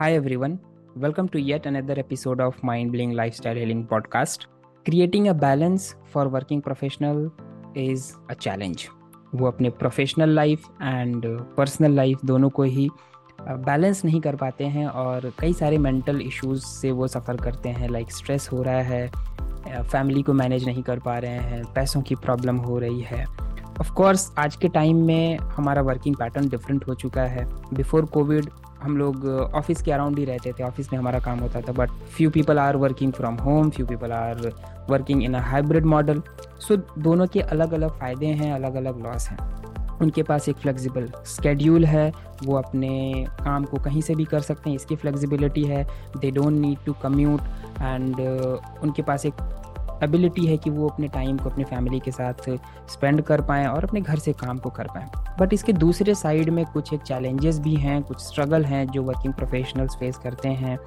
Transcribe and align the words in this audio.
Hi 0.00 0.14
everyone, 0.14 0.58
welcome 0.96 1.28
to 1.28 1.40
yet 1.40 1.66
another 1.66 1.94
episode 1.96 2.40
of 2.40 2.60
Mind 2.64 2.90
Blowing 2.90 3.12
Lifestyle 3.12 3.54
Healing 3.54 3.86
Podcast. 3.86 4.46
Creating 4.86 5.28
a 5.28 5.34
balance 5.34 5.94
for 6.06 6.28
working 6.28 6.60
professional 6.60 7.30
is 7.76 8.16
a 8.28 8.34
challenge. 8.34 8.88
वो 9.34 9.46
अपने 9.46 9.70
professional 9.70 10.30
life 10.30 10.66
and 10.82 11.26
personal 11.56 11.92
life 11.92 12.24
दोनों 12.24 12.50
को 12.50 12.62
ही 12.62 12.88
balance 13.40 14.04
नहीं 14.04 14.20
कर 14.20 14.36
पाते 14.36 14.64
हैं 14.64 14.86
और 14.86 15.32
कई 15.38 15.52
सारे 15.52 15.78
मेंटल 15.78 16.20
इश्यूज़ 16.20 16.64
से 16.64 16.90
वो 16.92 17.08
सफ़र 17.08 17.36
करते 17.36 17.68
हैं 17.68 17.88
लाइक 17.88 18.12
स्ट्रेस 18.12 18.48
हो 18.52 18.62
रहा 18.62 18.82
है 18.82 19.10
फैमिली 19.82 20.22
को 20.22 20.32
मैनेज 20.32 20.66
नहीं 20.66 20.82
कर 20.82 20.98
पा 20.98 21.18
रहे 21.18 21.38
हैं 21.50 21.64
पैसों 21.74 22.02
की 22.02 22.14
प्रॉब्लम 22.14 22.56
हो 22.66 22.78
रही 22.78 23.00
है 23.02 23.24
ऑफ़ 23.80 23.92
कोर्स 23.92 24.30
आज 24.38 24.56
के 24.56 24.68
टाइम 24.68 25.04
में 25.06 25.38
हमारा 25.56 25.82
वर्किंग 25.82 26.16
पैटर्न 26.16 26.48
डिफरेंट 26.48 26.86
हो 26.88 26.94
चुका 26.94 27.22
है 27.22 27.46
बिफोर 27.74 28.04
कोविड 28.04 28.50
हम 28.84 28.96
लोग 28.96 29.26
ऑफ़िस 29.54 29.82
के 29.82 29.92
अराउंड 29.92 30.18
ही 30.18 30.24
रहते 30.24 30.52
थे। 30.52 30.62
ऑफ़िस 30.64 30.92
में 30.92 30.98
हमारा 30.98 31.18
काम 31.20 31.38
होता 31.38 31.60
था 31.60 31.72
but 31.72 31.90
few 32.16 32.30
people 32.30 32.58
are 32.58 32.76
working 32.76 33.12
from 33.12 33.36
home 33.38 33.70
few 33.70 33.86
people 33.86 34.12
are 34.12 34.52
working 34.90 35.22
in 35.24 35.34
a 35.34 35.40
hybrid 35.42 35.84
model 35.86 36.22
so 36.60 36.76
दोनों 36.76 37.26
के 37.26 37.40
अलग 37.40 37.72
अलग 37.72 37.98
फ़ायदे 38.00 38.26
हैं 38.26 38.52
अलग 38.52 38.74
अलग 38.74 39.02
लॉस 39.04 39.28
हैं। 39.28 39.38
उनके 40.02 40.22
पास 40.22 40.48
एक 40.48 40.56
फ्लेक्सिबल 40.56 41.08
स्केड्यूल 41.26 41.84
है, 41.84 42.12
वो 42.44 42.56
अपने 42.56 43.24
काम 43.40 43.64
को 43.64 43.76
कहीं 43.82 44.00
से 44.00 44.14
भी 44.14 44.24
कर 44.24 44.40
सकते 44.40 44.70
हैं, 44.70 44.76
इसकी 44.76 44.96
फ्लेक्सिबिलिटी 44.96 45.64
है 45.64 45.84
they 46.16 46.30
don't 46.30 46.52
need 46.52 46.78
to 46.86 46.92
commute 47.02 47.40
and 47.80 48.20
उनके 48.82 49.02
पास 49.02 49.26
एक 49.26 49.34
एबिलिटी 50.04 50.46
है 50.46 50.56
कि 50.56 50.70
वो 50.70 50.88
अपने 50.88 51.08
टाइम 51.08 51.38
को 51.38 51.50
अपने 51.50 51.64
फैमिली 51.64 52.00
के 52.00 52.10
साथ 52.10 52.48
स्पेंड 52.90 53.22
कर 53.22 53.40
पाएँ 53.42 53.66
और 53.66 53.84
अपने 53.84 54.00
घर 54.00 54.18
से 54.18 54.32
काम 54.34 54.58
को 54.58 54.70
कर 54.70 54.88
पाएँ। 54.94 55.10
बट 55.40 55.52
इसके 55.52 55.72
दूसरे 55.74 56.14
साइड 56.14 56.50
में 56.50 56.64
कुछ 56.66 56.92
एक 56.94 57.00
चैलेंजेस 57.02 57.58
भी 57.60 57.74
हैं, 57.76 58.02
कुछ 58.02 58.20
स्ट्रगल 58.22 58.64
हैं 58.64 58.86
जो 58.88 59.02
वर्किंग 59.02 59.34
प्रोफेशनल्स 59.34 59.96
फेस 60.00 60.18
करते 60.24 60.48
हैं। 60.48 60.78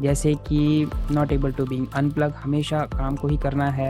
जैसे 0.00 0.34
कि 0.48 0.90
not 1.10 1.32
able 1.32 1.52
to 1.52 1.64
be 1.64 1.86
unplug 1.96 2.34
हमेशा 2.34 2.80
काम 2.92 3.16
को 3.16 3.28
ही 3.28 3.36
करना 3.36 3.70
है 3.70 3.88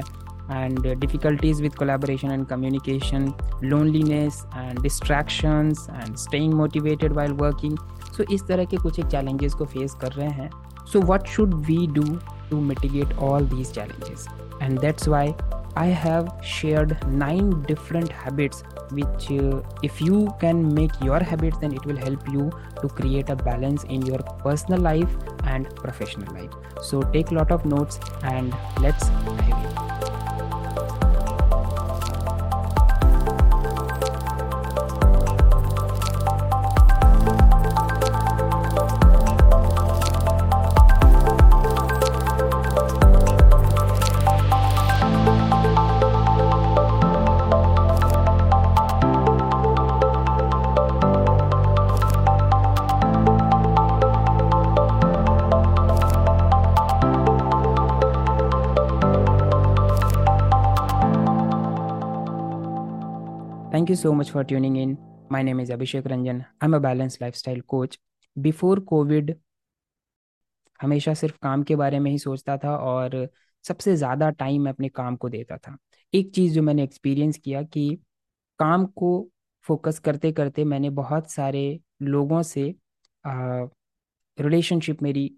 and 0.51 0.87
difficulties 1.01 1.61
with 1.63 1.75
collaboration 1.75 2.31
and 2.31 2.47
communication 2.47 3.33
loneliness 3.65 4.45
and 4.57 4.81
distractions 4.81 5.87
and 5.91 6.17
staying 6.17 6.55
motivated 6.55 7.13
while 7.13 7.33
working 7.35 7.79
so 8.17 8.25
इस 8.35 8.47
तरह 8.49 8.65
के 8.65 8.77
कुछ 8.77 8.99
एक 8.99 9.07
चैलेंजेस 9.07 9.55
को 9.55 9.65
फेस 9.65 9.95
कर 10.01 10.13
रहे 10.13 10.31
हैं। 10.31 10.51
So 10.93 11.01
what 11.03 11.27
should 11.27 11.55
we 11.67 11.87
do 11.93 12.05
to 12.51 12.61
mitigate 12.63 13.17
all 13.19 13.47
these 13.49 13.73
challenges 13.73 14.27
and 14.65 14.79
that's 14.79 15.07
why 15.07 15.35
I 15.77 15.87
have 15.87 16.29
shared 16.43 16.97
nine 17.09 17.63
different 17.63 18.11
habits 18.11 18.63
which 18.91 19.31
uh, 19.31 19.61
if 19.83 20.01
you 20.01 20.33
can 20.41 20.73
make 20.73 20.93
your 21.03 21.19
habits 21.19 21.59
then 21.59 21.73
it 21.73 21.85
will 21.85 21.97
help 21.97 22.29
you 22.33 22.51
to 22.81 22.89
create 22.89 23.29
a 23.29 23.37
balance 23.37 23.85
in 23.85 24.07
your 24.07 24.19
personal 24.45 24.81
life 24.81 25.17
and 25.45 25.75
professional 25.77 26.33
life. 26.35 26.51
So 26.83 27.03
take 27.03 27.31
a 27.31 27.35
lot 27.35 27.51
of 27.51 27.67
notes 27.67 27.99
and 28.23 28.55
let's 28.81 29.09
dive 29.09 29.65
in 29.65 30.24
Thank 63.75 63.89
you 63.89 63.97
so 63.97 64.15
much 64.15 64.31
for 64.31 64.45
tuning 64.45 64.77
in. 64.77 64.97
My 65.29 65.43
name 65.43 65.59
is 65.59 65.69
Abhishek 65.69 66.03
Ranjan. 66.03 66.47
I'm 66.61 66.75
a 66.75 66.79
balanced 66.79 67.21
lifestyle 67.21 67.61
coach. 67.63 67.99
Before 68.37 68.77
COVID, 68.77 69.33
हमेशा 70.81 71.15
सिर्फ़ 71.15 71.39
काम 71.43 71.63
के 71.63 71.77
बारे 71.77 71.99
में 71.99 72.11
ही 72.11 72.19
सोचता 72.19 72.57
था 72.57 72.77
और 72.77 73.17
सबसे 73.65 73.95
ज़्यादा 73.97 74.29
टाइम 74.31 74.63
मैं 74.63 74.73
अपने 74.73 74.89
काम 74.89 75.17
को 75.17 75.29
देता 75.29 75.57
था 75.57 75.77
एक 76.13 76.31
चीज़ 76.35 76.55
जो 76.55 76.63
मैंने 76.63 76.83
एक्सपीरियंस 76.83 77.39
किया 77.39 77.63
कि 77.63 77.89
काम 78.59 78.87
को 78.87 79.11
फोकस 79.65 79.99
करते 79.99 80.33
करते 80.33 80.65
मैंने 80.65 80.91
बहुत 80.91 81.31
सारे 81.31 81.65
लोगों 82.03 82.43
से 82.43 82.75
रिलेशनशिप 84.39 85.03
मेरी 85.03 85.31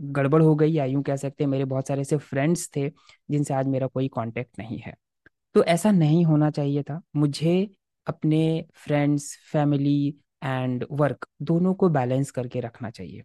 गड़बड़ 0.00 0.42
हो 0.42 0.54
गई 0.54 0.72
या 0.72 0.84
यूँ 0.84 1.02
कह 1.02 1.16
सकते 1.16 1.44
हैं 1.44 1.50
मेरे 1.50 1.64
बहुत 1.64 1.88
सारे 1.88 2.00
ऐसे 2.00 2.16
फ्रेंड्स 2.28 2.70
थे 2.76 2.88
जिनसे 3.30 3.54
आज 3.54 3.66
मेरा 3.68 3.86
कोई 3.86 4.08
कांटेक्ट 4.08 4.58
नहीं 4.58 4.78
है 4.78 4.94
तो 5.56 5.62
ऐसा 5.64 5.90
नहीं 5.90 6.24
होना 6.24 6.50
चाहिए 6.50 6.82
था। 6.82 7.00
मुझे 7.16 7.52
अपने 8.06 8.40
फ्रेंड्स 8.74 9.36
फैमिली 9.52 10.14
एंड 10.44 10.84
वर्क 10.90 11.26
दोनों 11.42 11.72
को 11.74 11.88
बैलेंस 11.88 12.30
करके 12.30 12.60
रखना 12.60 12.90
चाहिए। 12.90 13.22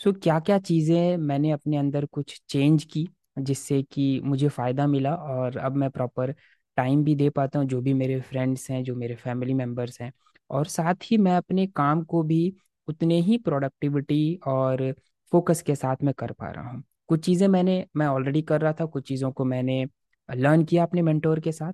सो 0.00 0.10
so, 0.10 0.22
क्या 0.22 0.38
क्या 0.40 0.58
चीज़ें 0.58 1.16
मैंने 1.16 1.50
अपने 1.50 1.76
अंदर 1.76 2.04
कुछ 2.06 2.40
चेंज 2.48 2.84
की 2.84 3.08
जिससे 3.38 3.82
कि 3.82 4.20
मुझे 4.24 4.48
फ़ायदा 4.48 4.86
मिला 4.86 5.14
और 5.14 5.56
अब 5.58 5.76
मैं 5.76 5.90
प्रॉपर 5.90 6.34
टाइम 6.76 7.04
भी 7.04 7.14
दे 7.14 7.28
पाता 7.30 7.58
हूँ 7.58 7.66
जो 7.66 7.80
भी 7.80 7.94
मेरे 7.94 8.20
फ्रेंड्स 8.20 8.70
हैं 8.70 8.82
जो 8.84 8.94
मेरे 8.96 9.14
फैमिली 9.14 9.54
मेंबर्स 9.54 10.00
हैं। 10.00 10.12
और 10.50 10.66
साथ 10.66 10.94
ही 11.04 11.16
मैं 11.18 11.36
अपने 11.36 11.66
काम 11.66 12.02
को 12.04 12.22
भी 12.22 12.42
उतने 12.88 13.20
ही 13.20 13.38
प्रोडक्टिविटी 13.38 14.40
और 14.46 14.92
फोकस 15.32 15.62
के 15.62 15.74
साथ 15.74 16.02
में 16.02 16.12
कर 16.14 16.32
पा 16.32 16.50
रहा 16.50 16.70
हूँ। 16.70 16.82
कुछ 17.08 17.24
चीज़ें 17.26 17.48
मैंने 17.48 17.84
मैं 17.96 18.06
ऑलरेडी 18.06 18.42
कर 18.42 18.60
रहा 18.60 18.72
था 18.72 18.84
कुछ 18.86 19.08
चीज़ों 19.08 19.32
को 19.32 19.44
मैंने 19.44 19.84
लर्न 20.28 20.64
किया 20.64 20.82
अपने 20.82 21.02
मेंटोर 21.02 21.40
के 21.40 21.52
साथ। 21.52 21.72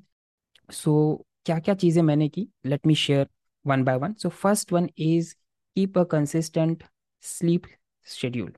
सो 0.73 1.17
so, 1.19 1.27
क्या 1.47 1.59
क्या 1.59 1.75
चीज़ें 1.75 2.03
मैंने 2.03 2.29
की? 2.29 2.49
Let 2.67 2.87
me 2.87 2.95
share 2.95 3.29
one 3.65 3.85
by 3.85 3.97
one 3.97 4.13
so 4.15 4.29
first 4.29 4.73
one 4.73 4.89
is 4.99 5.35
keep 5.77 5.99
a 5.99 6.05
consistent 6.05 6.85
sleep 7.23 7.63
schedule 8.07 8.53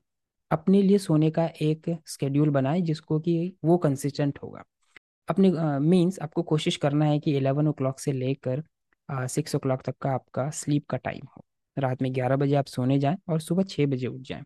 अपने 0.51 0.81
लिए 0.81 0.97
सोने 0.97 1.29
का 1.31 1.45
एक 1.61 1.89
स्केड्यूल 2.07 2.49
बनाए 2.49 2.81
जिसको 2.81 3.19
कि 3.19 3.53
वो 3.65 3.77
कंसिस्टेंट 3.77 4.39
होगा। 4.43 4.63
अपने 5.27 5.49
मीन्स 5.79 6.15
uh, 6.15 6.23
आपको 6.23 6.43
कोशिश 6.43 6.75
करना 6.77 7.05
है 7.05 7.19
कि 7.19 7.35
एलेवन 7.35 7.67
ओ 7.67 7.71
क्लॉक 7.71 7.99
से 7.99 8.11
लेकर 8.11 8.63
सिक्स 9.09 9.55
ओ 9.55 9.59
क्लॉक 9.59 9.81
तक 9.81 9.95
का 10.01 10.11
आपका 10.11 10.49
स्लीप 10.51 10.85
का 10.89 10.97
टाइम 10.97 11.27
हो। 11.37 11.43
रात 11.77 12.01
में 12.01 12.13
ग्यारह 12.15 12.35
बजे 12.35 12.55
आप 12.55 12.65
सोने 12.65 12.99
जाएँ 12.99 13.17
और 13.29 13.39
सुबह 13.39 13.63
छः 13.63 13.85
बजे 13.85 14.07
उठ 14.07 14.21
जाएँ। 14.21 14.43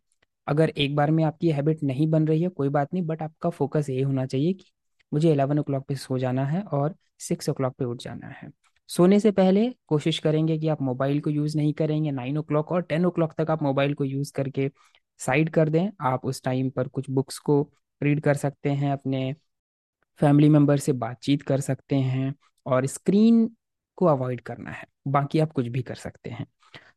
अगर 0.48 0.70
एक 0.70 0.96
बार 0.96 1.12
में 1.12 1.24
आपकी 1.24 1.52
हैबिट 1.52 1.84
नहीं 1.84 2.08
बन 2.08 2.28
रही 2.28 2.42
है 2.42 2.50
कोई 2.50 2.70
बात 2.70 2.94
नहीं 2.94 3.04
बट 3.06 3.22
आपका 3.22 3.50
फोकस 3.50 3.90
ये 3.90 4.02
होना 4.02 4.26
चाहिए 4.26 4.54
कि 4.54 4.72
मुझे 5.14 5.32
एलेवन 5.32 5.60
ओ 5.60 5.64
क्लॉक 5.64 5.86
पे 5.88 5.96
सो 5.96 6.18
जाना 6.18 6.46
है 6.46 6.62
और 6.62 6.96
सिक्स 7.20 7.50
ओ 7.50 7.54
क्लॉक 7.54 7.76
पे 7.76 7.86
उठ 7.86 8.02
जाना 8.04 8.28
है। 8.28 8.50
सोने 8.88 9.20
से 9.20 9.32
पहले 9.32 9.76
कोशिश 9.88 10.20
करेंगे 10.20 10.58
कि 10.58 10.68
आप 10.68 10.82
मोबाइल 10.82 11.20
को 11.20 11.30
यूज़ 11.30 11.58
नहीं 11.58 11.74
करेंगे। 11.74 12.12
नाइन 12.12 12.38
ओ 12.38 12.42
क्लॉक 12.42 12.72
और 12.72 12.82
टेन 12.82 13.06
ओ 13.06 13.10
क्लॉक 13.10 13.34
तक 13.38 13.52
आप 13.52 13.64
मोबाइल 13.64 13.94
को 13.94 14.04
यूज़ 14.04 14.34
करके 14.34 14.72
साइड 15.20 15.50
कर 15.50 15.70
दें। 15.70 15.90
आप 16.02 16.26
उस 16.26 16.44
टाइम 16.44 16.70
पर 16.70 16.88
कुछ 16.88 17.10
बुक्स 17.10 17.40
को 17.40 17.72
रीड 18.04 18.22
कर 18.22 18.34
सकते 18.34 18.70
हैं 18.70 18.92
अपने 18.92 19.36
फैमिली 20.20 20.50
मेंबर 20.50 20.78
से 20.78 20.92
बातचीत 20.94 21.42
कर 21.42 21.60
सकते 21.60 21.96
हैं 21.96 22.36
और 22.66 22.86
स्क्रीन 22.86 23.56
को 23.96 24.06
अवॉइड 24.06 24.42
करना 24.42 24.72
है। 24.72 24.86
बाकी 25.08 25.40
आप 25.40 25.52
कुछ 25.52 25.68
भी 25.68 25.82
कर 25.82 25.96
सकते 25.96 26.30
हैं। 26.30 26.46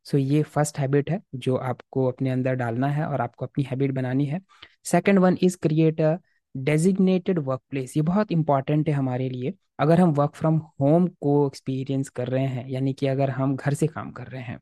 सो 0.04 0.19
so, 0.19 0.25
ये 0.25 0.42
फ़र्स्ट 0.42 0.78
हैबिट 0.78 1.10
है 1.10 1.22
जो 1.34 1.56
आपको 1.56 2.06
अपने 2.06 2.31
अंदर 2.31 2.54
डालना 2.54 2.88
है 2.88 3.06
और 3.06 3.20
आपको 3.20 3.46
अपनी 3.46 3.64
हैबिट 3.64 3.91
बनानी 3.91 4.26
है। 4.26 4.41
Second 4.84 5.19
one 5.19 5.38
is 5.42 5.56
create 5.62 6.00
a 6.00 6.16
designated 6.54 7.38
workplace 7.70 7.97
ये 7.97 8.03
बहुत 8.04 8.32
इंपॉर्टेंट 8.32 8.88
है 8.88 8.94
हमारे 8.94 9.28
लिए। 9.31 9.53
अगर 9.78 10.00
हम 10.00 10.10
वर्क 10.15 10.34
फ्रॉम 10.37 10.56
होम 10.81 11.06
को 11.20 11.47
एक्सपीरियंस 11.47 12.09
कर 12.10 12.28
रहे 12.28 12.47
हैं, 12.47 12.69
यानी 12.69 12.92
कि 12.94 13.06
अगर 13.06 13.31
हम 13.31 13.56
घर 13.56 13.75
से 13.75 13.87
काम 13.88 14.10
कर 14.12 14.26
रहे 14.26 14.42
हैं 14.42 14.59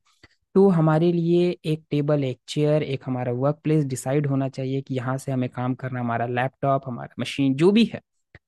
तो 0.54 0.69
हमारे 0.70 1.12
लिए 1.12 1.50
एक 1.66 1.84
टेबल 1.91 2.25
एक 2.25 2.38
चेयर 2.48 2.82
एक 2.84 3.02
हमारा 3.06 3.32
वर्क 3.34 3.60
प्लेस 3.64 3.84
डिसाइड 3.87 4.26
होना 4.26 4.49
चाहिए 4.50 4.81
कि 4.82 4.94
यहाँ 4.94 5.17
से 5.19 5.32
हमें 5.32 5.49
काम 5.50 5.75
करना 5.76 6.00
हमारा 6.00 6.26
लैपटॉप 6.28 6.82
हमारा 6.87 7.14
मशीन 7.20 7.55
जो 7.56 7.70
भी 7.72 7.84
है, 7.87 8.00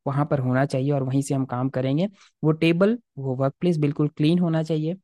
वहाँ 0.07 0.25
पर 0.27 0.39
होना 0.41 0.65
चाहिए 0.67 0.91
और 0.93 1.03
वहीं 1.03 1.23
से 1.23 1.35
हम 1.35 1.45
काम 1.47 1.69
करेंगे। 1.71 2.09
वो 2.43 2.53
टेबल 2.55 2.99
वो 3.19 3.35
वर्क 3.37 3.55
प्लेस 3.61 3.79
बिल्कुल 3.79 4.09
क्लीन 4.11 4.39
होना 4.39 4.63
चाहिए। 4.65 4.97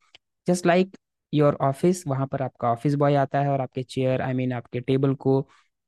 जस्ट 0.47 0.67
लाइक 0.67 0.97
योर 1.33 1.55
ऑफ़िस 1.63 2.05
वहाँ 2.07 2.27
पर 2.29 2.43
आपका 2.43 2.71
ऑफ़िस 2.71 2.95
बॉय 2.97 3.15
आता 3.17 3.41
है 3.41 3.49
और 3.51 3.61
आपके 3.61 3.83
चेयर 3.85 4.23
आई 4.23 4.33
मीन 4.35 4.53
आपके 4.53 4.81
टेबल 4.83 5.15
को 5.17 5.41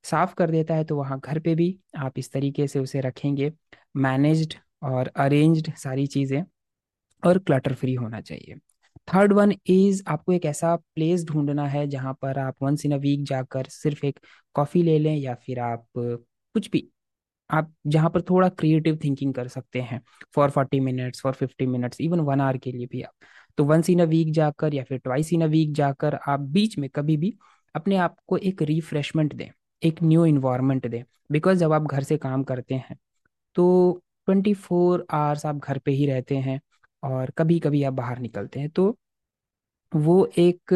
साफ़ 0.04 0.34
कर 0.34 0.50
देता 0.50 0.74
है 0.74 0.84
तो 0.84 0.96
वहाँ 0.96 1.18
घर 1.20 1.38
पे 1.40 1.54
भी 1.54 1.76
आप 1.98 2.18
इस 2.18 2.32
तरीके 2.32 2.66
से 2.68 2.78
उसे 2.80 3.00
रखेंगे। 3.00 3.52
मैनेज्ड 3.98 4.54
और 4.84 5.08
अरेंज्ड 5.16 5.72
सारी 5.76 6.06
चीज़ें 6.08 6.42
और 7.22 7.38
क्लटर 7.40 7.74
फ्री 7.74 7.94
होना 7.94 8.20
चाहिए। 8.22 8.54
थर्ड 9.08 9.32
वन 9.32 9.52
इज़ 9.68 10.02
आपको 10.08 10.32
एक 10.32 10.44
ऐसा 10.46 10.74
प्लेस 10.76 11.24
ढूंढना 11.26 11.66
है 11.68 11.86
जहाँ 11.88 12.14
पर 12.22 12.38
आप 12.38 12.56
वंस 12.62 12.84
इन 12.86 12.92
अ 12.92 12.96
वीक 12.98 13.24
जाकर 13.26 13.66
सिर्फ़ 13.70 14.04
एक 14.06 14.20
कॉफ़ी 14.56 14.82
ले 14.82 14.98
लें 14.98 15.16
या 15.16 15.34
फिर 15.36 15.60
आप 15.60 15.86
कुछ 15.98 16.70
भी। 16.70 16.88
आप 17.50 17.72
जहाँ 17.88 18.10
पर 18.10 18.22
थोड़ा 18.22 18.48
क्रिएटिव 18.50 18.98
थिंकिंग 19.04 19.34
कर 19.34 19.48
सकते 19.48 19.80
हैं, 19.82 20.00
for 20.34 20.50
forty 20.50 20.80
minutes, 20.80 21.20
for 21.22 21.32
fifty 21.34 21.66
minutes, 21.66 22.00
even 22.00 22.20
one 22.22 22.40
hour 22.40 22.58
के 22.58 22.72
लिए 22.72 22.86
भी 22.86 23.02
आप। 23.02 23.12
तो 23.58 23.64
वंस 23.64 23.90
इन 23.90 24.00
अ 24.02 24.04
वीक 24.06 24.32
जाकर 24.32 24.74
या 24.74 24.84
फिर 24.84 24.98
ट्वाइस 24.98 25.32
इन 25.32 25.42
अ 25.42 25.46
वीक 25.48 25.72
जाकर 25.74 26.18
आप 26.28 26.40
बीच 26.52 26.78
में 26.78 26.88
कभी 26.90 27.16
भी 27.16 27.34
अपने 27.74 27.96
आप 27.98 28.16
को 28.26 28.36
एक 28.38 28.62
रिफ्रेशमेंट 28.62 29.34
दें। 29.34 29.50
एक 29.82 30.02
न्यू 30.02 30.24
इन्वायरमेंट 30.26 30.86
दें। 30.88 31.02
बिकॉज़ 31.30 31.58
जब 31.58 31.72
आप 31.72 31.82
घर 31.84 32.02
से 32.02 32.16
काम 32.18 32.42
करते 32.44 32.74
हैं 32.74 32.96
तो 33.56 34.02
ट्वेंटी 34.26 34.54
फोर 34.56 35.06
आवर्स 35.12 35.46
आप 35.46 35.56
घर 35.58 35.78
पे 35.78 35.92
ही 35.92 36.06
रहते 36.06 36.36
हैं 36.38 36.60
और 37.02 37.30
कभी 37.38 37.58
कभी 37.60 37.82
आप 37.84 37.92
बाहर 37.94 38.18
निकलते 38.18 38.60
हैं। 38.60 38.70
तो 38.70 38.96
वो 39.92 40.24
एक 40.38 40.74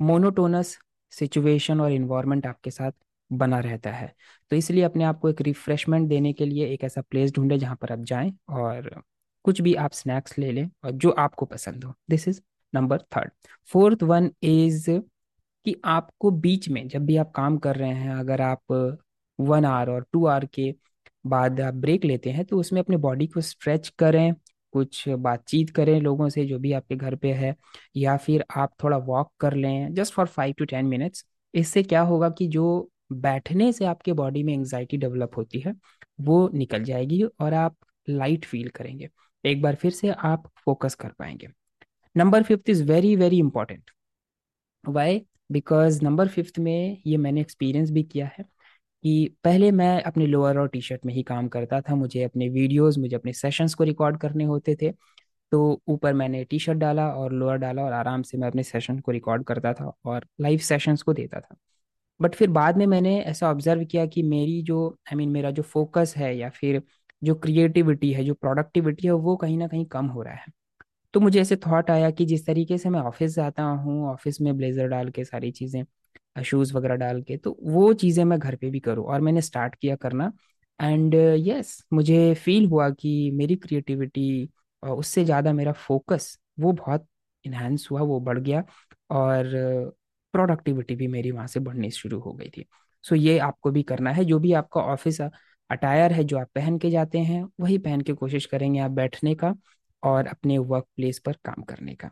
मोनोटोनस 0.00 0.78
सिचुएशन 1.12 1.80
और 1.80 1.92
इन्वायरमेंट 1.92 2.46
आपके 2.46 2.70
साथ 2.70 2.92
बना 3.30 3.58
रहता 3.60 3.90
है। 3.92 4.14
तो 4.50 4.56
इसलिए 4.56 4.82
अपने 4.84 5.04
आप 5.04 5.18
को 5.20 5.30
एक 5.30 5.40
रिफ्रेशमेंट 5.42 6.08
देने 6.08 6.32
के 6.32 6.46
लिए 6.46 6.66
एक 6.68 6.84
ऐसा 6.84 7.02
प्लेस 7.02 7.32
ढूंढे 7.32 7.58
जहाँ 7.58 7.76
पर 7.82 7.92
आप 7.92 8.00
जाएँ 8.04 8.32
और 8.50 8.90
कुछ 9.44 9.60
भी 9.60 9.74
आप 9.76 9.92
स्नैक्स 9.92 10.38
ले 10.38 10.52
लें 10.52 10.68
और 10.84 10.90
जो 10.92 11.10
आपको 11.10 11.46
पसंद 11.46 11.84
हो। 11.84 11.94
This 12.10 12.28
is 12.28 12.40
number 12.72 12.98
third 13.16 13.30
fourth 13.70 14.02
one 14.02 14.30
is 14.42 14.90
कि 15.66 15.74
आपको 15.84 16.30
बीच 16.32 16.68
में 16.68 16.86
जब 16.88 17.04
भी 17.06 17.16
आप 17.16 17.32
काम 17.32 17.56
कर 17.58 17.76
रहे 17.76 17.92
हैं, 17.92 18.14
अगर 18.14 18.40
आप 18.42 18.72
वन 19.38 19.64
आवर 19.64 19.90
और 19.90 20.06
टू 20.12 20.24
आवर 20.26 20.44
के 20.54 20.74
बाद 21.24 21.60
आप 21.60 21.74
ब्रेक 21.74 22.04
लेते 22.04 22.30
हैं 22.30 22.44
तो 22.44 22.58
उसमें 22.60 22.80
अपने 22.80 22.96
बॉडी 22.98 23.26
को 23.26 23.40
स्ट्रेच 23.40 23.88
करें, 23.98 24.34
कुछ 24.72 25.08
बातचीत 25.08 25.70
करें 25.70 26.00
लोगों 26.00 26.28
से 26.28 26.44
जो 26.46 26.58
भी 26.58 26.72
आपके 26.72 26.96
घर 26.96 27.14
पे 27.16 27.32
है, 27.32 27.54
या 27.96 28.16
फिर 28.16 28.44
आप 28.56 28.74
थोड़ा 28.84 28.96
वॉक 28.98 29.32
कर 29.40 29.54
लें 29.54 29.94
just 29.94 30.14
for 30.14 30.26
five 30.28 30.54
to 30.58 30.64
ten 30.64 30.86
minutes 30.86 31.24
इससे 31.54 31.82
क्या 31.82 32.00
होगा 32.02 32.28
कि 32.30 32.46
जो 32.48 32.90
बैठने 33.14 33.72
से 33.72 33.84
आपके 33.84 34.12
बॉडी 34.12 34.42
में 34.42 34.52
एंजाइटी 34.54 34.96
डेवलप 34.96 35.36
होती 35.36 35.60
है, 35.60 35.74
वो 36.20 36.48
निकल 36.54 36.84
जाएगी 36.84 37.22
और 37.22 37.54
आप 37.54 37.76
लाइट 38.08 38.44
फील 38.44 38.68
करेंगे। 38.68 39.08
एक 39.44 39.62
बार 39.62 39.74
फिर 39.74 39.90
से 39.92 40.10
आप 40.10 40.50
फोकस 40.64 40.94
कर 40.94 41.08
पाएँगे। 41.18 41.48
Number 42.16 42.42
fifth 42.42 42.70
is 42.70 42.82
very 42.84 43.14
very 43.16 43.38
important 43.38 43.90
why 44.84 45.20
because 45.50 46.02
number 46.04 46.28
fifth 46.28 46.58
में 46.58 47.02
ये 47.06 47.16
मैंने 47.16 47.40
एक्सपीरियंस 47.40 47.90
भी 47.90 48.02
किया 48.02 48.26
है 48.38 48.44
कि 49.04 49.36
पहले 49.44 49.70
मैं 49.72 50.02
अपने 50.02 50.26
लोअर 50.26 50.58
और 50.58 50.68
टी 50.68 50.80
शर्ट 50.80 51.06
में 51.06 51.14
ही 51.14 51.22
काम 51.22 51.48
करता 51.48 51.80
था। 51.80 51.94
मुझे 51.94 52.22
अपने 52.24 52.48
वीडियोस 52.48 52.98
मुझे 52.98 53.16
अपने 53.16 53.32
सेशंस 53.32 53.74
को 53.74 53.84
रिकॉर्ड 53.84 54.18
करने 54.18 54.44
होते 54.44 54.76
थे। 54.82 54.92
तो 55.52 55.82
ऊपर 55.88 56.14
मैंने 56.14 56.44
टी 56.44 56.58
शर्ट 56.58 56.78
डाला 56.78 57.08
और 57.10 57.32
लोअर 57.32 57.56
डाला 57.56 57.84
और 57.84 57.92
आराम 57.92 58.22
से 58.22 58.38
मैं 58.38 58.48
अपने 58.48 58.62
सेशन 58.62 58.98
को 59.00 59.12
रिकॉर्ड 59.12 59.44
करता 59.44 59.72
था 59.74 59.92
और 60.04 60.26
लाइव 60.40 60.58
सेशंस 60.58 61.02
को 61.02 61.12
देता 61.12 61.40
था। 61.40 61.56
बट 62.20 62.34
फिर 62.34 62.50
बाद 62.50 62.76
में 62.76 62.86
मैंने 62.86 63.20
ऐसा 63.20 63.50
ऑब्ज़र्व 63.50 63.84
किया 63.84 64.06
कि 64.06 64.22
मेरी 64.22 64.62
जो 64.62 64.88
आई 64.88 65.12
I 65.14 65.16
मीन 65.18 65.24
mean, 65.24 65.34
मेरा 65.34 65.50
जो 65.50 65.62
फोकस 65.62 66.14
है 66.16 66.36
या 66.38 66.50
फिर 66.50 66.82
जो 67.22 67.34
क्रिएटिविटी 67.34 68.12
है 68.12 68.24
जो 68.24 68.34
प्रोडक्टिविटी 68.34 69.06
है 69.06 69.12
वो 69.12 69.36
कहीं 69.36 69.58
ना 69.58 69.68
कहीं 69.68 69.86
कम 69.86 70.06
हो 70.06 70.22
रहा 70.22 70.34
है। 70.34 70.46
तो 71.16 71.20
मुझे 71.20 71.40
ऐसे 71.40 71.56
थॉट 71.58 71.90
आया 71.90 72.10
कि 72.10 72.24
जिस 72.24 72.44
तरीके 72.46 72.76
से 72.78 72.88
मैं 72.88 73.00
ऑफ़िस 73.00 73.34
जाता 73.34 73.62
हूँ 73.64 74.08
ऑफ़िस 74.10 74.40
में 74.40 74.56
ब्लेजर 74.56 74.88
डाल 74.88 75.10
के 75.10 75.24
सारी 75.24 75.50
चीज़ें 75.52 76.42
शूज़ 76.44 76.72
वगैरह 76.74 76.96
डाल 76.96 77.22
के 77.22 77.36
तो 77.36 77.56
वो 77.64 77.92
चीज़ें 77.94 78.24
मैं 78.24 78.38
घर 78.38 78.56
पे 78.56 78.70
भी 78.70 78.80
करूँ 78.80 79.04
और 79.06 79.20
मैंने 79.20 79.42
स्टार्ट 79.42 79.74
किया 79.74 79.96
करना। 79.96 80.32
एंड 80.80 81.14
यस 81.14 81.38
uh, 81.38 81.78
yes, 81.78 81.86
मुझे 81.92 82.34
फील 82.36 82.66
हुआ 82.66 82.88
कि 82.92 83.30
मेरी 83.34 83.56
क्रिएटिविटी 83.56 84.48
उससे 84.82 85.24
ज़्यादा 85.24 85.52
मेरा 85.52 85.72
फोकस 85.78 86.38
वो 86.60 86.72
बहुत 86.74 87.06
इन्हेंस 87.44 87.88
हुआ 87.90 88.00
वो 88.02 88.20
बढ़ 88.20 88.38
गया 88.40 88.64
और 89.12 89.50
प्रोडक्टिविटी 90.34 90.94
भी 90.96 91.06
मेरी 91.08 91.30
वहाँ 91.30 91.46
से 91.46 91.60
बढ़नी 91.60 91.90
शुरू 91.90 92.18
हो 92.20 92.32
गई 92.32 92.48
थी। 92.48 92.64
सो 93.04 93.14
so, 93.16 93.20
ये 93.22 93.38
आपको 93.38 93.70
भी 93.70 93.82
करना 93.82 94.10
है। 94.10 94.24
जो 94.24 94.38
भी 94.38 94.52
आपका 94.54 94.80
ऑफ़िस 94.82 95.20
अटायर 95.70 96.12
है 96.12 96.24
जो 96.24 96.38
आप 96.38 96.48
पहन 96.54 96.78
के 96.78 96.90
जाते 96.90 97.18
हैं 97.20 97.42
वही 97.60 97.78
पहन 97.78 98.00
के 98.00 98.12
कोशिश 98.14 98.46
करेंगे 98.46 98.80
आप 98.80 98.90
बैठने 98.92 99.34
का। 99.34 99.54
और 100.06 100.26
अपने 100.26 100.58
वर्क 100.58 100.86
प्लेस 100.96 101.18
पर 101.18 101.32
काम 101.44 101.62
करने 101.62 101.94
का। 101.94 102.10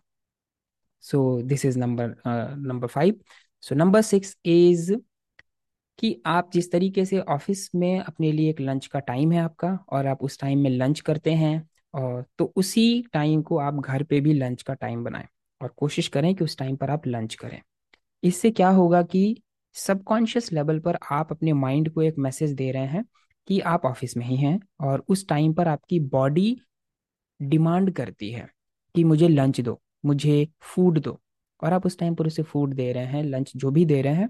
So 1.04 1.18
this 1.42 1.64
is 1.64 1.78
number 1.78 2.14
number 2.26 2.86
five 2.88 3.20
so 3.62 3.74
number 3.74 4.02
six 4.02 4.36
is 4.46 4.92
कि 5.98 6.22
आप 6.26 6.50
जिस 6.52 6.70
तरीके 6.72 7.04
से 7.04 7.18
ऑफ़िस 7.20 7.70
में 7.74 7.98
अपने 8.00 8.32
लिए 8.32 8.50
एक 8.50 8.60
लंच 8.60 8.86
का 8.86 8.98
टाइम 9.00 9.32
है 9.32 9.40
आपका 9.40 9.78
और 9.88 10.06
आप 10.06 10.22
उस 10.22 10.38
टाइम 10.40 10.58
में 10.58 10.70
लंच 10.70 11.00
करते 11.00 11.32
हैं 11.34 11.68
और 11.94 12.24
तो 12.38 12.52
उसी 12.56 13.02
टाइम 13.12 13.42
को 13.42 13.58
आप 13.58 13.74
घर 13.74 14.02
पे 14.02 14.20
भी 14.20 14.32
लंच 14.32 14.62
का 14.62 14.74
टाइम 14.74 15.04
बनाएँ 15.04 15.26
और 15.60 15.74
कोशिश 15.76 16.08
करें 16.08 16.34
कि 16.34 16.44
उस 16.44 16.56
टाइम 16.58 16.76
पर 16.76 16.90
आप 16.90 17.06
लंच 17.06 17.34
करें। 17.34 17.60
इससे 18.22 18.50
क्या 18.50 18.68
होगा 18.70 19.02
कि 19.04 19.42
सबकॉन्शियस 19.76 20.52
लेवल 20.52 20.78
पर 20.80 20.98
आप 21.12 21.32
अपने 21.32 21.52
माइंड 21.52 21.90
को 21.90 22.02
एक 22.02 22.18
मैसेज 22.18 22.52
दे 22.52 22.70
रहे 22.72 22.86
हैं 22.86 23.04
कि 23.48 23.60
आप 23.60 23.84
ऑफ़िस 23.86 24.16
में 24.16 24.26
ही 24.26 24.36
हैं 24.36 24.58
और 24.80 25.04
उस 25.08 25.28
टाइम 25.28 25.52
पर 25.54 25.68
आपकी 25.68 26.00
बॉडी 26.00 26.56
डिमांड 27.44 27.92
करती 27.92 28.30
है 28.30 28.48
कि 28.94 29.04
मुझे 29.04 29.28
लंच 29.28 29.60
दो, 29.60 29.80
मुझे 30.04 30.46
फ़ूड 30.64 30.98
दो। 31.00 31.18
और 31.62 31.72
आप 31.72 31.86
उस 31.86 31.98
टाइम 31.98 32.14
पर 32.14 32.26
उसे 32.26 32.42
फ़ूड 32.42 32.74
दे 32.74 32.92
रहे 32.92 33.04
हैं 33.06 33.22
लंच 33.24 33.52
जो 33.56 33.70
भी 33.70 33.84
दे 33.86 34.00
रहे 34.02 34.14
हैं 34.14 34.28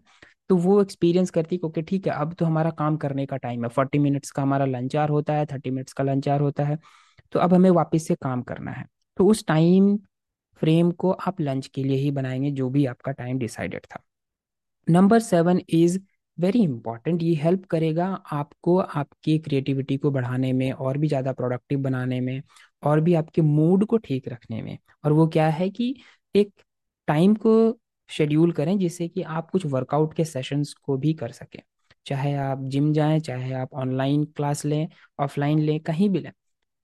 तो 0.50 0.56
वो 0.56 0.80
एक्सपीरियंस 0.82 1.30
करती 1.30 1.56
है 1.56 1.66
ओके 1.66 1.82
ठीक 1.82 2.06
है, 2.06 2.12
अब 2.12 2.34
तो 2.34 2.44
हमारा 2.44 2.70
काम 2.72 2.96
करने 2.96 3.26
का 3.26 3.36
टाइम 3.36 3.62
है। 3.64 3.68
फोर्टी 3.70 3.98
मिनट्स 3.98 4.30
का 4.30 4.42
हमारा 4.42 4.64
लंच 4.66 4.96
आर 4.96 5.08
होता 5.10 5.34
है 5.34 5.46
थर्टी 5.46 5.70
मिनट्स 5.70 5.92
का 5.92 6.04
लंच 6.04 6.28
आर 6.28 6.40
होता 6.40 6.64
है 6.64 6.78
तो 7.32 7.40
अब 7.40 7.54
हमें 7.54 7.70
वापस 7.70 8.06
से 8.08 8.14
काम 8.16 8.42
करना 8.42 8.70
है। 8.70 8.84
तो 9.16 9.26
उस 9.26 9.44
टाइम 9.46 9.96
फ्रेम 10.62 10.90
को 10.92 11.10
आप 11.12 11.40
लंच 11.40 11.66
के 11.66 11.84
लिए 11.84 11.96
ही 11.96 12.10
बनाएँगे, 12.10 12.50
जो 12.50 12.68
भी 12.70 12.84
आपका 12.86 13.12
टाइम 13.12 13.38
डिसाइडेड 13.38 13.86
था। 13.86 14.02
Number 14.86 15.20
seven 15.20 15.60
is 15.70 15.98
very 16.38 16.58
important 16.58 17.22
ये 17.22 17.34
हेल्प 17.34 17.64
करेगा 17.66 18.06
आपको 18.32 18.76
आपकी 18.78 19.38
क्रिएटिविटी 19.38 19.96
को 19.96 20.10
बढ़ाने 20.10 20.52
में 20.52 20.70
और 20.72 20.98
भी 20.98 21.08
ज़्यादा 21.08 21.32
प्रोडक्टिव 21.32 21.80
बनाने 21.82 22.20
में 22.20 22.42
और 22.82 23.00
भी 23.00 23.14
आपके 23.14 23.42
मूड 23.42 23.84
को 23.86 23.96
ठीक 23.98 24.28
रखने 24.28 24.62
में। 24.62 24.78
और 25.04 25.12
वो 25.12 25.26
क्या 25.28 25.48
है 25.50 25.68
कि 25.70 25.94
एक 26.34 26.52
टाइम 27.08 27.34
को 27.36 27.52
शेड्यूल 28.10 28.52
करें 28.52 28.78
जिससे 28.78 29.08
कि 29.08 29.22
आप 29.22 29.50
कुछ 29.50 29.66
वर्कआउट 29.66 30.14
के 30.14 30.24
सेशंस 30.24 30.72
को 30.74 30.96
भी 30.98 31.12
कर 31.14 31.32
सकें। 31.32 31.60
चाहे 32.06 32.34
आप 32.36 32.62
जिम 32.64 32.92
जाएँ, 32.92 33.20
चाहे 33.20 33.52
आप 33.54 33.74
ऑनलाइन 33.74 34.24
क्लास 34.26 34.64
लें 34.64 34.88
ऑफलाइन 35.18 35.58
लें, 35.58 35.78
कहीं 35.80 36.08
भी 36.10 36.18
लें 36.20 36.32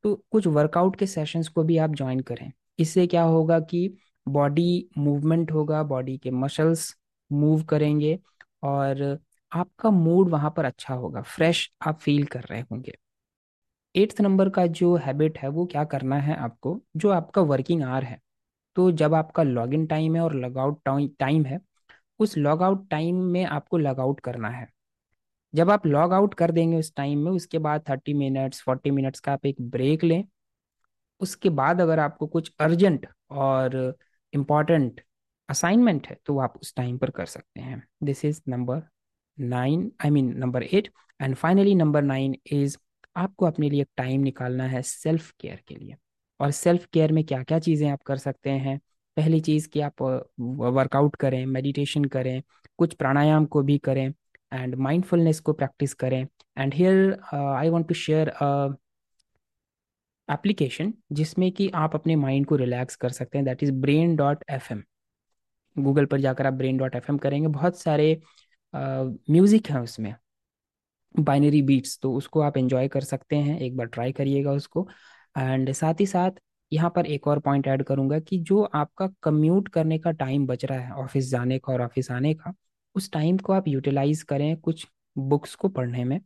तो 0.05 0.15
कुछ 0.33 0.47
वर्कआउट 0.49 0.97
के 0.97 1.07
सेशंस 1.07 1.49
को 1.49 1.63
भी 1.65 1.77
आप 1.79 1.95
ज्वाइन 1.95 2.21
करें। 2.23 2.51
इससे 2.79 3.07
क्या 3.07 3.23
होगा 3.25 3.59
कि 3.63 3.89
बॉडी 4.27 4.89
मूवमेंट 4.99 5.53
होगा 5.53 5.83
बॉडी 5.85 6.17
के 6.19 6.31
मसल्स 6.33 6.95
मूव 7.31 7.63
करेंगे 7.65 8.19
और 8.65 9.19
आपका 9.53 9.91
मूड 9.91 10.29
वहाँ 10.31 10.53
पर 10.57 10.65
अच्छा 10.65 10.95
होगा 10.95 11.23
फ्रेश 11.23 11.71
आप 11.87 11.99
फील 11.99 12.25
कर 12.27 12.43
रहे 12.43 12.61
होंगे। 12.63 12.93
एट्थ 13.95 14.21
नंबर 14.21 14.49
का 14.49 14.67
जो 14.69 14.95
हैबिट 14.97 15.39
है, 15.39 15.49
वो 15.49 15.65
क्या 15.67 15.85
करना 15.85 16.17
है 16.17 16.37
आपको? 16.37 16.81
जो 16.97 17.11
आपका 17.11 17.43
वर्किंग 17.43 17.83
आवर 17.83 18.05
है 18.05 18.19
तो 18.77 18.91
जब 18.93 19.15
आपका 19.15 19.43
लॉग 19.43 19.75
इन 19.75 19.87
टाइम 19.87 20.17
है 20.17 20.23
और 20.23 20.35
लॉग 20.35 20.59
आउट 20.59 20.81
टाइम 21.19 21.45
है, 21.45 21.61
उस 22.21 22.37
लॉग 22.39 22.63
आउट 22.63 22.89
टाइम 22.91 23.17
में 23.25 23.45
आपको 23.45 23.79
लॉग 23.79 24.01
आउट 24.01 24.21
करना 24.21 24.49
है। 24.49 24.67
जब 25.55 25.71
आप 25.71 25.87
लॉग 25.87 26.13
आउट 26.13 26.35
कर 26.35 26.51
देंगे 26.51 26.77
उस 26.77 26.93
टाइम 26.97 27.19
में, 27.19 27.31
उसके 27.33 27.59
बाद 27.59 27.83
थर्टी 27.91 28.15
मिनट्स 28.15 28.63
फोर्टी 28.63 28.91
मिनट्स 28.91 29.21
का 29.21 29.33
आप 29.33 29.47
एक 29.47 29.61
ब्रेक 29.63 30.05
लें। 30.05 30.25
उसके 31.21 31.51
बाद 31.51 31.81
अगर 31.81 31.99
आपको 31.99 32.27
कुछ 32.27 32.53
अर्जेंट 32.61 33.07
और 33.31 33.97
इंपॉर्टेंट 34.33 35.01
असाइनमेंट 35.49 36.07
है 36.07 36.17
तो 36.27 36.39
आप 36.39 36.59
उस 36.63 36.75
टाइम 36.75 36.99
पर 36.99 37.11
कर 37.11 37.27
सकते 37.27 37.61
हैं। 37.61 37.83
This 38.03 38.25
is 38.25 38.41
number 38.49 38.83
nine 39.41 39.91
I 40.05 40.11
mean 40.11 40.37
number 40.39 40.63
eight 40.65 40.89
and 41.21 41.35
finally 41.37 41.75
number 41.75 42.03
nine 42.03 42.37
is 42.53 42.77
आपको 43.17 43.47
अपने 43.47 43.71
लिए 43.71 43.85
टाइम 43.97 44.21
निकालना 44.23 44.65
है 44.65 44.83
सेल्फ 44.83 45.31
केयर 45.41 45.63
के 45.69 45.75
लिए। 45.75 45.97
और 46.41 46.51
सेल्फ 46.51 46.87
केयर 46.93 47.13
में 47.13 47.23
क्या 47.25 47.43
क्या 47.43 47.59
चीज़ें 47.59 47.89
आप 47.91 48.03
कर 48.03 48.17
सकते 48.19 48.51
हैं? 48.51 48.79
पहली 49.17 49.41
चीज़ 49.41 49.69
कि 49.69 49.81
आप 49.81 50.03
वर्कआउट 50.41 51.17
करें 51.17 51.45
मेडिटेशन 51.47 52.05
करें, 52.07 52.43
कुछ 52.79 52.95
प्राणायाम 52.95 53.45
को 53.47 53.63
भी 53.63 53.79
करें 53.79 54.07
एंड 54.53 54.75
माइंडफुलनेस 54.77 55.41
को 55.41 55.53
प्रैक्टिस 55.53 55.95
करें। 55.95 56.27
And 56.59 56.75
here 56.75 57.19
I 57.35 57.69
want 57.69 57.89
to 57.89 57.95
share 57.97 58.29
application 60.29 60.93
जिसमें 61.13 61.51
कि 61.53 61.69
आप 61.75 61.95
अपने 61.95 62.17
माइंड 62.17 62.47
को 62.47 62.57
रिलैक्स 62.57 62.97
कर 62.97 63.11
सकते 63.11 63.39
हैं। 63.39 63.45
That 63.45 63.63
is 63.63 63.73
brain 63.75 64.15
dot 64.17 64.45
F 64.51 64.73
Google 65.77 66.07
पर 66.07 66.21
जाकर 66.21 66.47
आप 66.47 66.53
ब्रेन 66.55 66.77
डॉट 66.77 66.95
एफ़ 66.97 67.11
करेंगे। 67.13 67.49
बहुत 67.49 67.79
सारे 67.79 68.21
म्यूज़िक 68.75 69.71
है 69.71 69.81
उसमें। 69.83 70.15
बाइनरी 71.15 71.61
बीट्स 71.63 71.99
तो 72.03 72.13
उसको 72.15 72.41
आप 72.41 72.57
एंजॉय 72.57 72.89
कर 72.89 73.01
सकते 73.03 73.37
हैं, 73.37 73.59
एक 73.61 73.77
बार 73.77 73.87
ट्राई 73.87 74.13
करिएगा 74.13 74.53
उसको। 74.53 74.89
एंड 75.37 75.73
साथ 75.73 76.01
ही 76.01 76.07
साथ, 76.07 76.31
यहाँ 76.73 76.91
पर 76.97 77.07
एक 77.07 77.27
और 77.29 77.39
पॉइंट 77.39 77.67
ऐड 77.67 77.83
करूँगा 77.83 78.19
कि 78.21 78.39
जो 78.41 78.63
आपका 78.65 79.07
कम्यूट 79.23 79.69
करने 79.69 79.99
का 79.99 80.11
टाइम 80.13 80.47
बच 80.47 80.65
रहा 80.65 80.79
है 80.79 80.93
ऑफ़िस 80.95 81.31
जाने 81.31 81.59
का 81.59 81.73
और 81.73 81.83
ऑफ़िस 81.83 82.11
आने 82.11 82.35
का, 82.35 82.53
उस 82.95 83.11
टाइम 83.13 83.39
को 83.39 83.53
आप 83.53 83.69
यूटिलाइज 83.69 84.23
करें 84.23 84.57
कुछ 84.59 84.87
बुक्स 85.17 85.55
को 85.55 85.69
पढ़ने 85.69 86.05
में, 86.05 86.21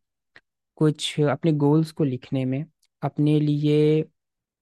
कुछ 0.78 1.20
अपने 1.20 1.52
गोल्स 1.54 1.92
को 1.92 2.04
लिखने 2.04 2.44
में, 2.44 2.64
अपने 3.02 3.38
लिए, 3.40 4.04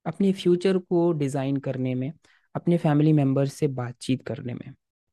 अपने 0.06 0.32
फ्यूचर 0.32 0.78
को 0.78 1.12
डिज़ाइन 1.12 1.56
करने 1.56 1.94
में, 1.94 2.12
अपने 2.54 2.76
फैमिली 2.78 3.12
मेंबर्स 3.12 3.54
से 3.54 3.68
बातचीत 3.68 4.22
करने 4.26 4.54
में। 4.54 4.72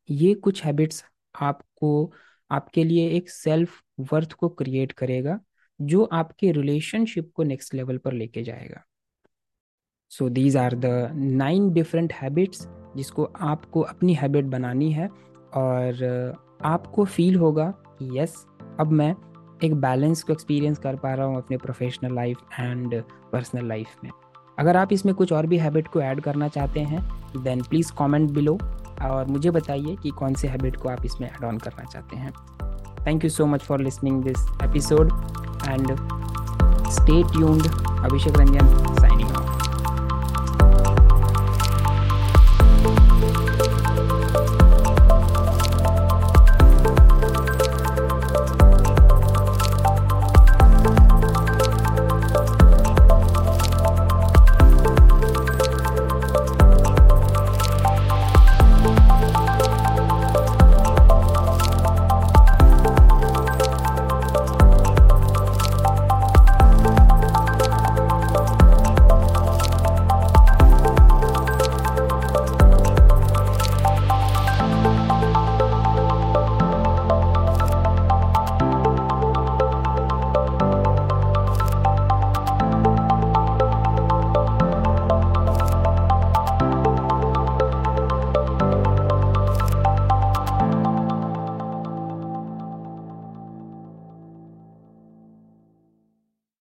ये 0.09 0.33
कुछ 0.33 0.63
हैबिट्स 0.65 1.03
आपको 1.35 2.11
आपके 2.51 2.83
लिए 2.83 3.09
एक 3.09 3.29
सेल्फ 3.29 3.81
वर्थ 4.11 4.33
को 4.33 4.49
क्रिएट 4.49 4.91
करेगा, 4.91 5.39
जो 5.79 6.03
आपके 6.03 6.51
रिलेशनशिप 6.51 7.31
को 7.35 7.43
नेक्स्ट 7.43 7.73
लेवल 7.73 7.97
पर 7.97 8.13
लेके 8.13 8.43
जाएगा। 8.43 8.83
So 10.11 10.29
these 10.29 10.57
are 10.57 10.75
the 10.75 10.85
nine 11.15 11.71
different 11.73 12.13
habits 12.13 12.67
जिसको 12.97 13.23
आपको 13.41 13.81
अपनी 13.81 14.13
हैबिट 14.13 14.45
बनानी 14.45 14.91
है 14.91 15.07
और 15.55 16.37
आपको 16.65 17.05
फील 17.05 17.35
होगा 17.35 17.69
कि 17.89 18.17
यस 18.19 18.35
अब 18.79 18.91
मैं 18.91 19.13
एक 19.63 19.73
बैलेंस 19.73 20.23
को 20.23 20.33
एक्सपीरियंस 20.33 20.77
कर 20.77 20.95
पा 20.95 21.13
रहा 21.13 21.25
हूँ 21.25 21.37
अपने 21.37 21.57
professional 21.57 22.15
life 22.15 22.37
and 22.59 23.01
personal 23.31 23.67
life 23.67 23.95
में। 24.03 24.11
अगर 24.59 24.77
आप 24.77 24.93
इसमें 24.93 25.13
कुछ 25.15 25.33
और 25.33 25.47
भी 25.47 25.57
हैबिट 25.57 25.87
को 25.87 26.01
ऐड 26.01 26.21
करना 26.21 26.47
चाहते 26.47 26.79
हैं 26.79 27.01
देन 27.43 27.61
प्लीज़ 27.61 27.91
कमेंट 27.99 28.29
बिलो 28.31 28.57
और 29.01 29.27
मुझे 29.27 29.51
बताइए 29.51 29.95
कि 30.03 30.09
कौन 30.09 30.33
से 30.33 30.47
हैबिट 30.47 30.75
को 30.75 30.89
आप 30.89 31.05
इसमें 31.05 31.29
ऐड 31.29 31.43
ऑन 31.43 31.57
करना 31.57 31.83
चाहते 31.83 32.17
हैं। 32.17 32.31
Thank 33.05 33.23
you 33.23 33.29
so 33.29 33.45
much 33.45 33.63
for 33.63 33.79
listening 33.79 34.23
this 34.23 34.47
episode 34.63 35.11
and 35.67 35.95
stay 36.89 37.23
tuned 37.23 37.67
Abhishek 38.05 38.37
Ranjan 38.37 38.88